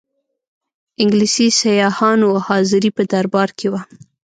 انګلیسي 1.01 1.47
سیاحانو 1.59 2.29
حاضري 2.47 2.89
په 2.97 3.03
دربار 3.11 3.49
کې 3.57 3.67
وه. 3.71 3.81